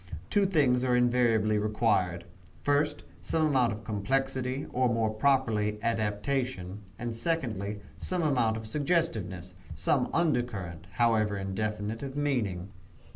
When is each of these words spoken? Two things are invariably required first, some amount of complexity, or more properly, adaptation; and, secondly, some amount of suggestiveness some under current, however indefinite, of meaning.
Two 0.31 0.47
things 0.47 0.83
are 0.83 0.95
invariably 0.95 1.59
required 1.59 2.25
first, 2.63 3.03
some 3.21 3.45
amount 3.45 3.71
of 3.71 3.83
complexity, 3.83 4.65
or 4.73 4.89
more 4.89 5.11
properly, 5.11 5.77
adaptation; 5.83 6.81
and, 6.97 7.15
secondly, 7.15 7.81
some 7.97 8.23
amount 8.23 8.57
of 8.57 8.65
suggestiveness 8.65 9.53
some 9.75 10.09
under 10.11 10.41
current, 10.41 10.87
however 10.93 11.37
indefinite, 11.37 12.01
of 12.01 12.17
meaning. 12.17 12.71